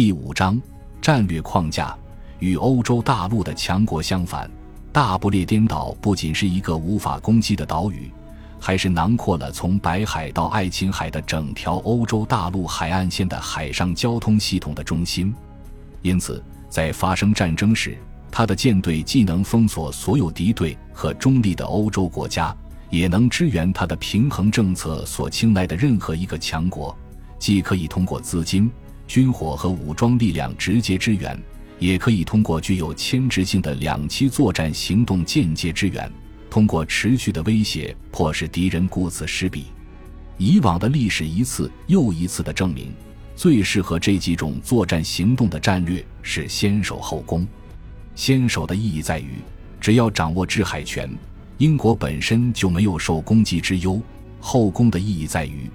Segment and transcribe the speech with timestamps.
[0.00, 0.58] 第五章
[1.02, 1.94] 战略框架
[2.38, 4.50] 与欧洲大陆的强国相反，
[4.90, 8.10] 大不列颠岛不仅是一个无法攻击的岛屿，
[8.58, 15.34] 还是囊括了从白海到爱琴海的整条欧洲大陆海岸线的海上交通系统的中心。
[16.00, 17.98] 因此，在发生战争时，
[18.30, 22.56] 他的舰队既能封锁所有敌对和中立的欧洲国家，
[22.88, 26.96] 也能支援他的平衡政策所青睐的任何一个强国。
[27.38, 28.70] 既可以通过资金、
[29.10, 31.36] 军火和武装力量直接支援，
[31.80, 36.08] 也可以通过具有牵制性的两栖作战行动间接支援。
[36.48, 39.64] 通过持续的威胁，迫使敌人顾此失彼。
[40.38, 42.92] 以往的历史一次又一次的证明，
[43.34, 47.44] 最适合这几种作战行动的战略是先守后攻。
[48.14, 49.38] 先手的意义在于，
[49.80, 51.10] 只要掌握制海权，
[51.58, 54.00] 英国本身就没有受攻击之忧；
[54.38, 55.68] 后攻的意义在于，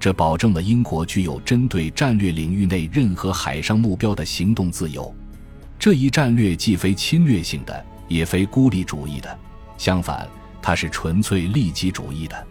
[0.00, 5.14] 这保证了英国具有针对战略领域内任何海上目标的行动自由。
[5.78, 9.38] 这一战略既非侵略性的，也非孤立主义的，
[9.76, 10.26] 相反，
[10.62, 12.46] 它是纯粹利己主义的。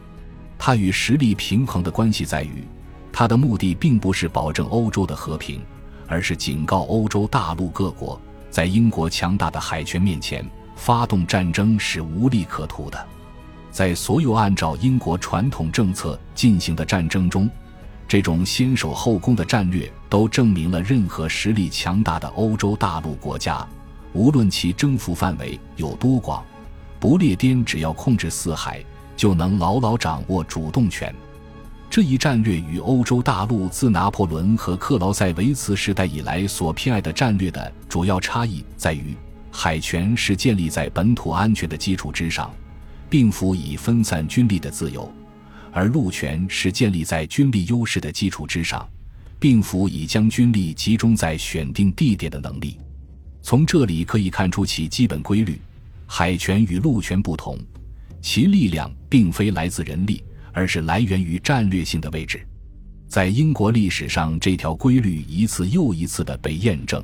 [0.59, 2.64] 它与实力平衡的关系在于，
[3.11, 5.59] 它的目的并不是保证欧洲的和平，
[6.08, 8.19] 而是警告欧洲大陆各国。
[8.52, 13.08] 在英国强大的海权面前，发动战争是无利可图的。
[13.72, 17.50] 在所有按照英国传统政策进行的战争中，
[18.08, 23.67] 这种先守后攻的战略都证明了，任何实力强大的欧洲大陆国家，
[24.14, 26.44] 无论其征服范围有多广，
[27.00, 28.84] 不列颠只要控制四海，
[29.16, 31.14] 就能牢牢掌握主动权。
[31.90, 39.16] 这一战略与欧洲大陆自拿破仑和克劳塞维茨时代以来所偏爱的战略的主要差异在于，
[39.52, 42.52] 海权是建立在本土安全的基础之上，
[43.09, 45.09] 并辅以分散军力的自由；
[45.71, 48.88] 而陆权是建立在军力优势的基础之上，
[49.39, 52.77] 并辅以将军力集中在选定地点的能力。
[53.41, 55.59] 从这里可以看出其基本规律：
[56.05, 57.57] 海权与陆权不同，
[58.21, 60.23] 其力量并非来自人力。
[60.51, 62.45] 而是来源于战略性的位置，
[63.07, 67.01] 在英国历史上，这条规律一次又一次的被验证。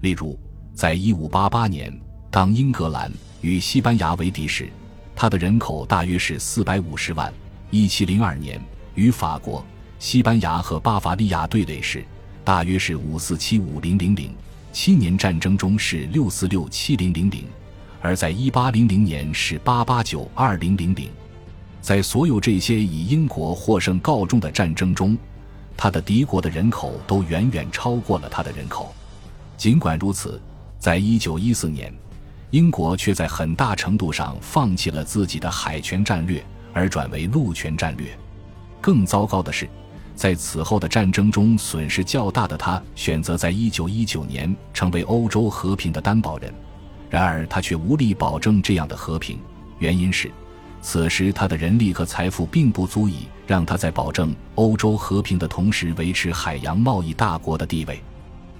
[0.00, 0.36] 例如，
[0.74, 3.12] 在1588年，当英格兰
[3.42, 4.68] 与西班牙为敌时，
[5.14, 7.32] 它的人口大约是450万
[7.70, 8.60] ；1702年，
[8.94, 9.64] 与法国、
[9.98, 12.04] 西班牙和巴伐利亚对垒时，
[12.44, 14.30] 大约是5475000。
[14.72, 17.42] 七年战争中是6467000，
[18.00, 21.08] 而在1800年是8892000。
[21.82, 25.18] 在所有这些以英国获胜告终的战争中，
[25.76, 28.94] 他的敌国的人口都远远超过了他的人口。
[29.58, 30.40] 尽管如此，
[30.78, 31.92] 在一九一四年，
[32.52, 38.06] 英国却在很大程度上放弃了自己的海权战略，而转为陆权战略。
[38.78, 39.66] 更糟糕的是，
[40.14, 46.52] 在此后的战争中损失较大的他，选择在一九一九年成为欧洲和平的担保人。
[47.08, 49.38] 然而，他却无力保证这样的和平，
[49.78, 50.30] 原因是。
[50.82, 57.98] 此时，他的人力和财富并不足以让他在保证欧洲和平的同时维持海洋贸易大国的地位。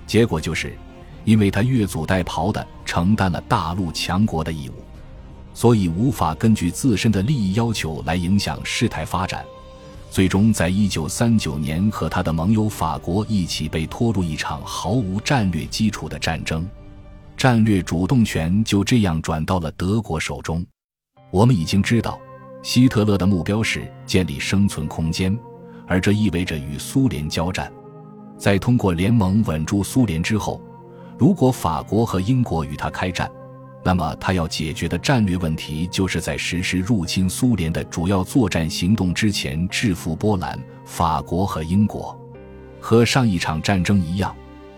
[0.07, 0.75] 结果就是，
[1.25, 4.75] 因为他越俎代庖地承担了大陆强国的义务，
[5.55, 9.45] 所以无法根据自身的利益要求来影响事态发展。
[10.11, 16.69] 最终，在一九三九年和他的盟友法国一起被拖入一场毫无战略基础的战争，
[17.35, 20.63] 战略主动权就这样转到了德国手中。
[21.31, 22.21] 我们已经知道，
[22.63, 25.35] 希特勒的目标是建立生存空间，
[25.87, 27.73] 而这意味着与苏联交战。
[28.37, 30.61] 在通过联盟稳住苏联之后，
[31.19, 33.31] 如果法国和英国与他开战，
[33.85, 42.19] 那么他要解决的战略问题就是在实施入侵苏联的主要作战行动之前制服波兰、法国和英国。
[42.81, 44.35] 和上一场战争一样，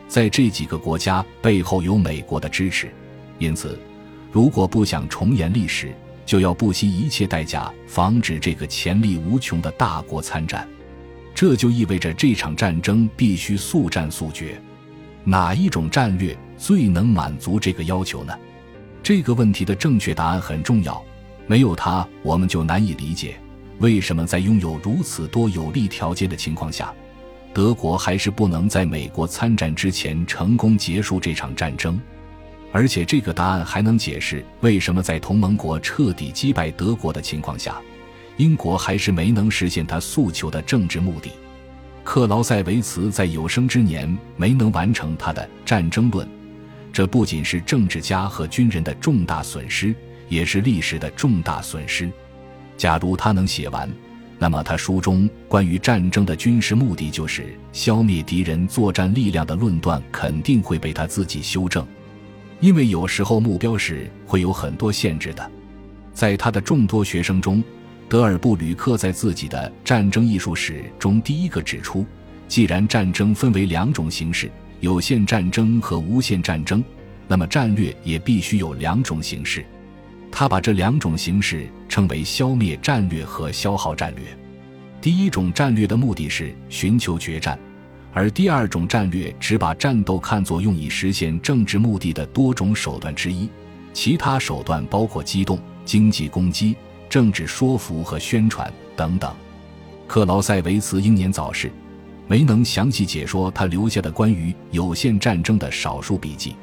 [0.06, 2.92] 在这几个国家背后有美国的支持，
[3.38, 3.78] 因此，
[4.30, 5.94] 如果不想重演历史，
[6.26, 10.68] 就要不惜一切代价防止这个潜力无穷的大国参战，
[11.34, 14.60] 这就意味着这场战争必须速战速决。
[15.24, 18.32] 哪一种战略最能满足这个要求呢？
[19.02, 21.02] 这个问题的正确答案很重要，
[21.46, 23.34] 没有它，我们就难以理解
[23.78, 26.93] 为什么在拥有如此多有利条件的情况下，
[27.52, 32.00] 德国还是不能在美国参战之前成功结束这场战争。
[32.72, 37.81] 而且，这个答案还能解释为什么在同盟国彻底击败德国的情况下，
[38.37, 41.31] 英国还是没能实现他诉求的政治目的。
[42.04, 46.26] 克劳塞维茨在有生之年没能完成他的《战争论》，
[46.92, 49.94] 这不仅是政治家和军人的重大损失，
[50.28, 52.08] 也是历史的重大损失。
[52.76, 53.90] 假如他能写完，
[54.38, 61.86] 那么他书中关于战争的军事目的就是消灭敌人作战力量的论断，肯定会被他自己修正，
[62.60, 65.50] 因为有时候目标是会有很多限制的。
[66.12, 67.64] 在他的众多学生中，
[68.08, 72.04] 德尔布吕克在自己的《战争艺术史》中第一个指出，
[72.46, 76.84] 既然战争分为两种形式，有限战争和无限战争，
[77.26, 79.64] 那么战略也必须有两种形式。
[80.30, 84.24] 他把这两种形式称为消灭战略和消耗战略。
[85.00, 87.58] 第一种战略的目的是寻求决战，
[88.12, 93.48] 而第二种战略只把战斗看作用以实现政治目的的多种手段之一。
[93.92, 96.76] 其他手段包括机动、经济攻击、
[97.14, 99.32] 政治说服和宣传等等。
[100.05, 101.70] 克劳塞维茨英年早逝，
[102.26, 106.56] 没能详细解说他留下的关于有限战争的少数笔记，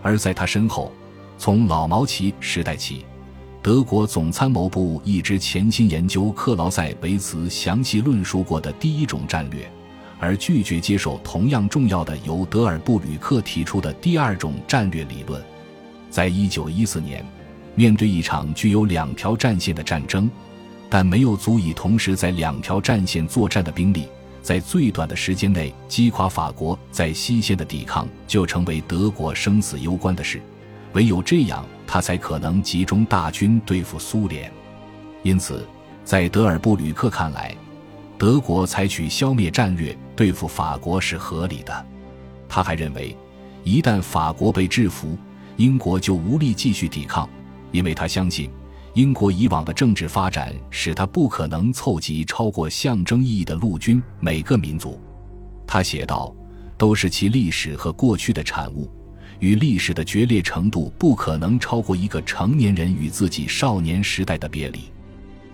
[0.00, 0.92] 而在他身后。
[1.36, 3.04] 从老毛奇时代起，
[3.60, 9.68] 德国总参谋部一直潜心研究克劳塞维茨详细论述过的第一种战略，
[10.20, 15.42] 而拒绝接受同样重要的由德尔布吕克提出的第二种战略理论。
[16.10, 17.26] 在一九一四年，
[17.74, 20.30] 面对一场具有两条战线的战争，
[20.88, 24.06] 但没有足以同时在两条战线作战的兵力，
[24.42, 30.40] 在最短的时间内击垮法国在西线的抵抗，就成为德国生死攸关的事。
[30.92, 34.50] 唯有这样，他才可能集中大军对付苏联。
[35.22, 35.66] 因此，
[36.04, 37.54] 在德尔布吕克看来，
[38.18, 41.86] 德国采取消灭战略对付法国是合理的。
[42.48, 43.16] 他还认为，
[43.62, 45.16] 一旦法国被制服，
[45.56, 47.28] 英国就无力继续抵抗，
[47.72, 48.50] 因为他相信，
[48.94, 55.00] 英国以往的政治发展使他不可能凑集超过象征意义的陆军每个民族。
[55.66, 56.34] 他写道
[56.76, 58.90] ：“都是其历史和过去的产物。”
[59.38, 64.80] 与历史的决裂程度不可能超过一个成年人与自己少年时代的别离。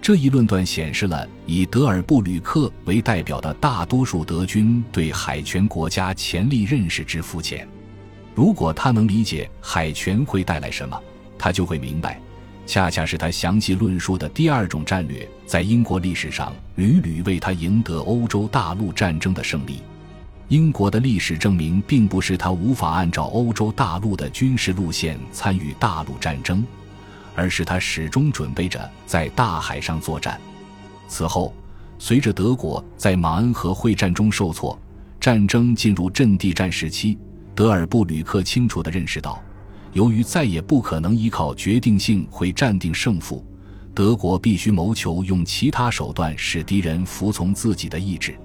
[0.02, 7.68] 这一论断显示了以德尔布吕克为代表的大多数德军对海权国家潜力认识之肤浅。
[8.34, 11.00] 如果他能理解海权会带来什么，
[11.38, 12.20] 他就会明白，
[12.66, 19.80] 恰恰是他详细论述的第二种战略，在英国历史上屡屡为他赢得欧洲大陆战争的胜利。
[20.48, 26.64] 英国的历史证明，并不是他无法按照欧洲大陆的军事路线参与大陆战争，
[27.34, 30.40] 而是他始终准备着在大海上作战。
[31.08, 31.52] 此后，
[31.98, 34.78] 随着德国在马恩河会战中受挫，
[35.20, 37.18] 战争进入阵地战时期，
[37.54, 39.42] 德尔布吕克清楚地认识到，
[39.92, 43.44] 由于再也不可能依靠决定性会战定胜负，
[43.94, 48.36] 德国必须谋求用其他手段使敌人服从自己的意志。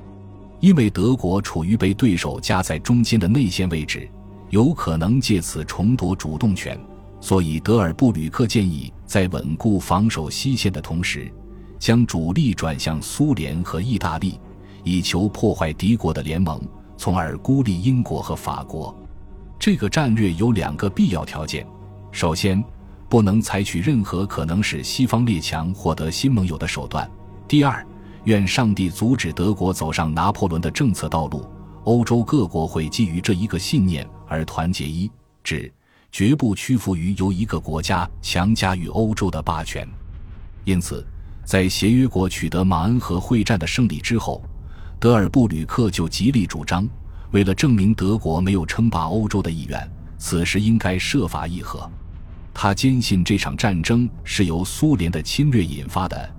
[0.62, 4.08] 因为德国处于被对手夹在中间的内线位置，
[4.52, 6.80] 有可能借此重夺主动权，
[7.20, 11.32] 所以德尔布吕克建议在稳固防守西线的同时，
[11.80, 14.40] 将主力转向苏联和意大利，
[14.84, 16.62] 以求破坏敌国的联盟，
[16.96, 18.96] 从而孤立英国和法国。
[19.62, 21.64] 这个战略有两个必要条件：
[22.12, 22.64] 首先，
[23.08, 27.06] 不能采取任何可能使西方列强获得新盟友的手段；
[27.48, 27.86] 第二。
[28.24, 31.46] 愿上帝阻止德国走上拿破仑的政策道路。
[31.84, 35.10] 欧洲各国会基于这一个信念而团结一
[35.44, 35.72] 致，
[36.12, 39.88] 绝不屈服于由一个国家强加于欧洲的霸权。
[40.66, 41.06] 因此，
[41.46, 44.42] 在协约国取得马恩河会战的胜利之后，
[45.00, 46.88] 德尔布吕克就极力主张，
[47.32, 51.90] 为了证明德国没有称霸欧洲的意愿，此时应该设法议和。
[52.54, 56.30] 他坚信这场战争是由苏联的侵略引发的。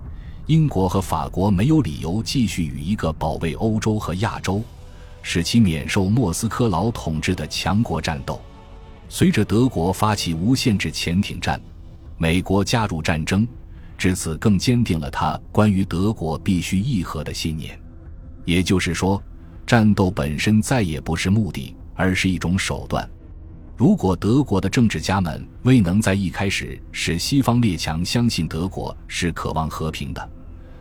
[0.45, 4.61] 英国和法国没有理由继续与一个保卫欧洲和亚洲，
[5.21, 8.39] 使其免受莫斯科老统治的强国战斗。
[9.09, 11.59] 随着德国发起无限制潜艇战，
[12.17, 13.47] 美国加入战争，
[13.97, 17.79] 至此更坚定了他关于德国必须议和的信念。
[18.43, 19.21] 也就是说，
[19.65, 23.09] 战斗本身再也不是目的，而是一种手段。
[23.75, 30.29] 如果德国的政治家们未能在一开始使西方列强相信德国是渴望和平的，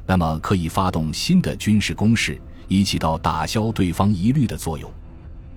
[0.06, 4.90] 那么可以发动新的军事攻势，以起到打消对方疑虑的作用。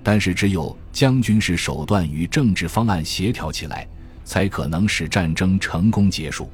[0.02, 3.88] 但是，只有将军事手段与政治方案协调起来，
[4.24, 6.50] 才可能使战争成功结束。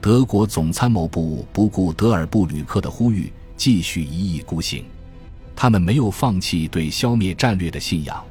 [0.00, 4.84] 德国总参谋部不顾德尔布吕克的呼吁，继续一意孤行。
[5.62, 8.24] 他们没有放弃对消灭战略的信仰。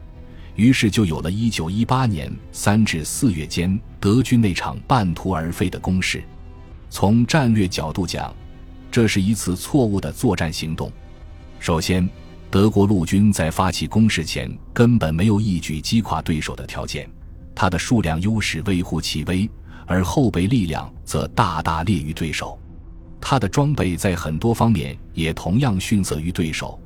[0.55, 6.23] 于是就有了一九一八年三至四月间德军那场半途而废的攻势。
[6.89, 8.33] 从战略角度讲，
[8.89, 10.91] 这是一次错误的作战行动。
[11.59, 12.09] 首先，
[12.49, 17.07] 德国陆军在发起攻势前根本没有一举击垮对手的条件，
[17.53, 19.47] 他的数量优势微乎其微，
[19.85, 22.57] 而后备力量则大大劣于对手。
[23.21, 26.79] 他的装备在很多方面也同样逊色于对手，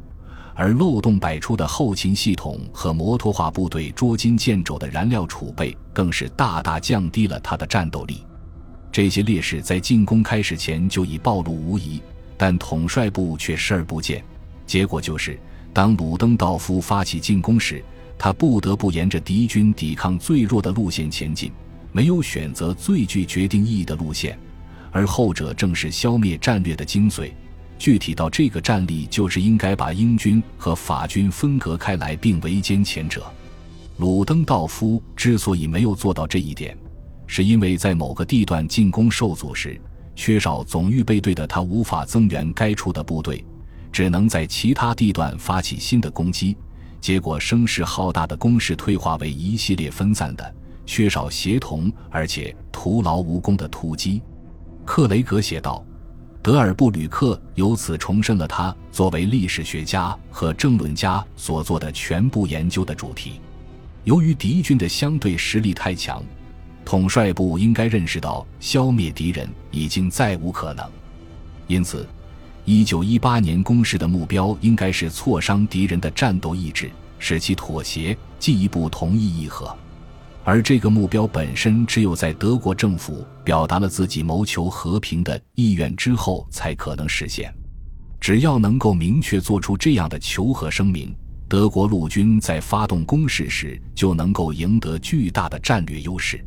[0.55, 8.23] 而漏洞百出的后勤系统和摩托化部队捉襟见肘的燃料储备，更是大大降低了他的战斗力。
[8.91, 11.99] 这些劣势在进攻开始前就已暴露无遗，
[12.37, 14.23] 但统帅部却视而不见。
[14.67, 15.39] 结果就是，
[15.73, 17.83] 当鲁登道夫发起进攻时，
[18.17, 21.51] 他不得不沿着敌军抵抗最弱的路线前进，
[21.91, 24.37] 没有选择最具决定意义的路线。
[24.91, 27.31] 而后者正是消灭战略的精髓。
[27.83, 33.21] 具体到这个战例，就是应该把英军和法军分隔开来，并围歼前者。
[33.97, 36.77] 鲁登道夫之所以没有做到这一点，
[37.27, 39.77] 是因为在某个地段进攻受阻时，
[40.15, 43.43] 缺少总预备队的他无法增援该处的部队，
[43.91, 46.55] 只能在其他地段发起新的攻击。
[47.01, 54.21] 结果声势浩大的攻势退化为一系列分散的、缺少协同而且徒劳无功的突击。
[54.85, 55.85] 克雷格写道
[56.43, 63.39] ：“德尔布吕克由此重申了他作为历史学家和政论家所做的全部研究的主题。
[64.03, 66.21] 由于敌军的相对实力太强，
[66.83, 70.85] 统帅部应该认识到消灭敌人已经再无可能。
[71.67, 72.05] 因此，
[72.65, 79.73] 一九一八年攻势的目标应该是挫伤敌人的战斗意志，使其妥协，进一步同意议和。”
[80.45, 87.53] 而这个目标本身，只有在德国政府表达了自己谋求和平的意愿之后，才可能实现。
[88.19, 91.15] 只要能够明确做出这样的求和声明，
[91.47, 96.43] 德国陆军在发动攻势时就能够赢得巨大的战略优势，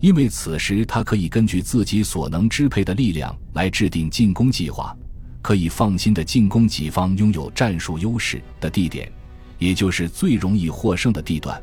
[0.00, 4.96] 因为此时他可以根据自己所能支配的力量来制定进攻计划，
[5.42, 9.10] 可以放心的进攻己方拥有战术优势的地点，
[9.58, 11.60] 也就是最容易获胜的地段。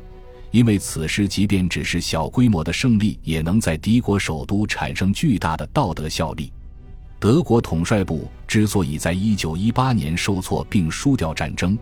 [0.52, 6.52] 因为此时，即便只是小规模的胜利，也能在敌国首都产生巨大的道德效力。
[7.18, 11.78] 德国统帅部之所以在1918年受挫并输掉战争，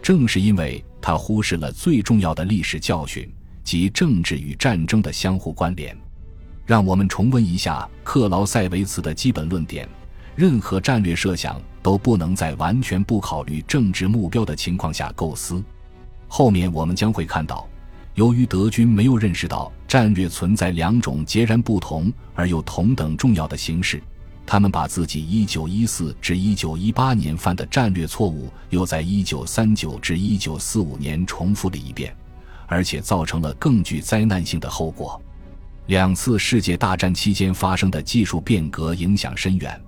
[0.00, 3.30] 正是因为他忽视了最重要的历史教训，
[3.62, 5.94] 即政治与战争的相互关联。
[6.64, 9.86] 让我们重温一下克劳塞维茨的基本论点：
[10.34, 15.62] 任何战略设想都不能在完全不考虑政治目标的情况下构思。
[16.28, 17.68] 后面我们将会看到。
[18.16, 24.02] 由于德军没有认识到战略存在两种截然不同而又同等重要的形式，
[24.46, 32.16] 他们把自己1914至1918年犯的战略错误又在1939至1945年重复了一遍，
[32.66, 35.20] 而且造成了更具灾难性的后果。
[35.88, 39.78] 两次世界大战期间发生的技术变革影响深远，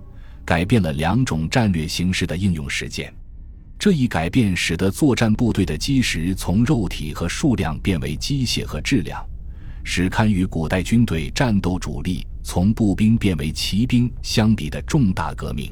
[0.45, 3.11] 改变了两种战略形式的应用实践。
[3.79, 9.25] 这一改变使得作战部队的基石从肉体和数量变为机械和质量，
[9.85, 15.71] 使堪与古代军队战斗主力从步兵变为骑兵相比的重大革命。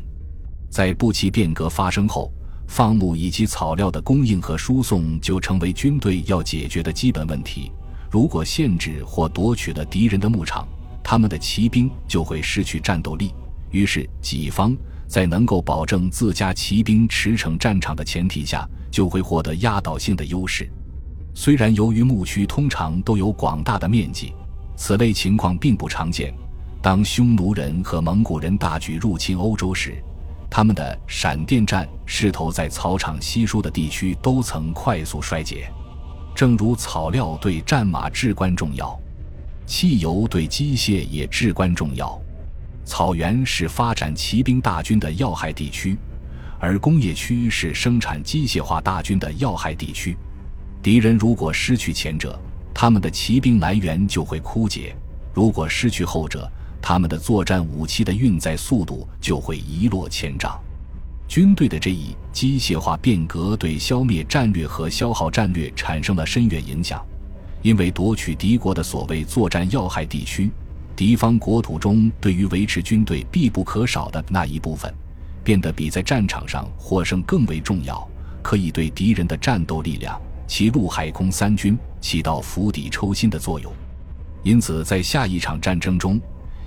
[0.70, 2.32] 在步骑变革发生后，
[2.66, 7.70] 放牧以及草料的供应和输送就成为军队要解决的基本问题。
[8.10, 10.66] 如果限制或夺取了敌人的牧场，
[11.04, 13.34] 他们的骑兵就会失去战斗力。
[13.70, 14.74] 于是己方。
[15.08, 20.70] 在能够保证自家骑兵驰骋战场的前提下，就会获得压倒性的优势。
[21.34, 24.34] 虽然由于牧区通常都有广大的面积，
[24.76, 26.34] 此类情况并不常见。
[26.82, 29.96] 当匈奴人和蒙古人大举入侵欧洲时，
[30.50, 35.70] 他们的闪电战势头在草场稀疏的地区都曾快速衰竭。
[36.36, 38.98] 正如草料对战马至关重要，
[39.66, 42.20] 汽油对机械也至关重要。
[42.88, 45.98] 草原是发展骑兵大军的要害地区，
[46.58, 50.18] 而工业区是生产机械化大军的要害地区。
[50.82, 52.40] 敌人如果失去前者，
[52.74, 54.96] 他们的骑兵来源就会枯竭；
[55.34, 56.50] 如果失去后者，
[56.82, 60.58] 他们的作战武器的运载速度就会一落千丈。
[61.28, 67.06] 军队的这一机械化变革对消灭战略和消耗战略产生了深远影响，
[67.62, 70.50] 因为夺取敌国的所谓作战要害地区。
[70.98, 74.92] 敌方国土中对于维持军队必不可少的那一部分，
[75.44, 78.06] 变得比在战场上获胜更为重要，
[78.42, 83.72] 可以对敌人的战斗力量，其陆海空三军起到釜底抽薪的作用。
[84.42, 86.20] 因此，在下一场战争中，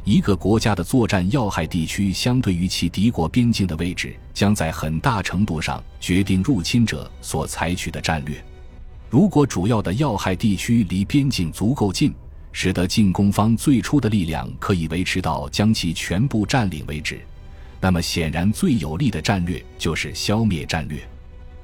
[0.05, 8.41] 一个国家的作战要害地区相对于其敌国边境的位置，将在很大程度上决定入侵者所采取的战略。
[9.09, 12.15] 如果主要的要害地区离边境足够近，
[12.53, 17.21] 使得进攻方最初的力量可以维持到将其全部占领为止，
[17.81, 21.01] 那么显然最有利的战略就是消灭战略。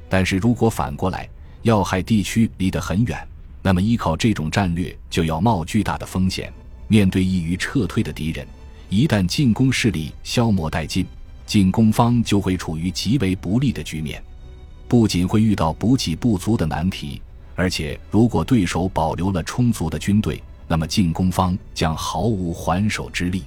[0.09, 1.29] 但是如果反过来，
[1.63, 3.27] 要害地区离得很远，
[3.61, 6.53] 那么依靠这种战略就要冒巨大的风险。
[6.89, 8.47] 面对易于撤退的敌人，
[8.89, 11.05] 一旦进攻势力消磨殆尽，
[11.45, 14.23] 进攻方就会处于极为不利的局面，
[14.87, 17.21] 不仅会遇到补给不足的难题，
[17.57, 23.45] 而且如果对手保留了充足的军队，那么进攻方将毫无还手之力。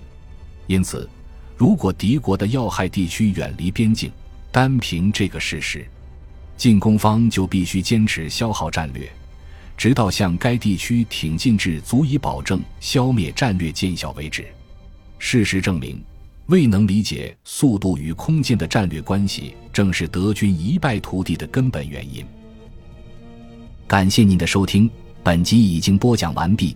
[0.67, 1.09] 因此，
[1.57, 4.11] 如果敌国的要害地区远离边境，
[4.51, 5.85] 单凭这个事实，
[6.57, 9.09] 进攻方就必须坚持消耗战略，
[9.75, 14.47] 直到向该地区挺进至足以保证消灭战略见效为止。
[15.17, 16.03] 事实证明。
[16.49, 22.25] 未能理解速度与空间的战略关系，正是德军一败涂地的根本原因。
[23.87, 24.89] 感谢您的收听，
[25.21, 26.75] 本集已经播讲完毕。